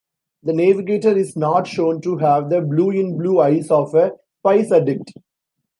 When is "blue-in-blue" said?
2.61-3.39